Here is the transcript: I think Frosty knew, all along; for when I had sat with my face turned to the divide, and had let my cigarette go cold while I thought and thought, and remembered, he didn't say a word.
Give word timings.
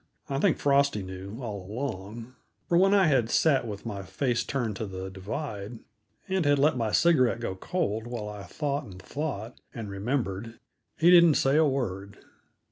I 0.27 0.39
think 0.39 0.57
Frosty 0.57 1.03
knew, 1.03 1.39
all 1.43 1.67
along; 1.71 2.33
for 2.67 2.75
when 2.75 2.91
I 2.91 3.05
had 3.05 3.29
sat 3.29 3.67
with 3.67 3.85
my 3.85 4.01
face 4.01 4.43
turned 4.43 4.75
to 4.77 4.87
the 4.87 5.11
divide, 5.11 5.77
and 6.27 6.43
had 6.43 6.57
let 6.57 6.75
my 6.75 6.91
cigarette 6.91 7.39
go 7.39 7.53
cold 7.53 8.07
while 8.07 8.27
I 8.27 8.41
thought 8.41 8.83
and 8.83 8.99
thought, 8.99 9.59
and 9.75 9.91
remembered, 9.91 10.59
he 10.97 11.11
didn't 11.11 11.35
say 11.35 11.55
a 11.55 11.65
word. 11.67 12.17